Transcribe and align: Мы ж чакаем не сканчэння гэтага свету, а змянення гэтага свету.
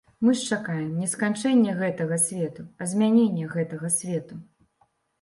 Мы 0.27 0.31
ж 0.37 0.47
чакаем 0.55 0.87
не 1.01 1.07
сканчэння 1.11 1.77
гэтага 1.83 2.19
свету, 2.25 2.67
а 2.81 2.91
змянення 2.97 3.55
гэтага 3.55 3.97
свету. 4.01 4.45